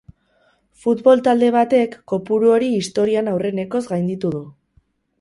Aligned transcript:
Futbol 0.85 1.21
talde 1.27 1.51
batek 1.57 1.99
kopuru 2.13 2.51
hori 2.57 2.73
historian 2.81 3.33
aurrenekoz 3.37 3.87
gainditu 3.95 4.37
du. 4.39 4.47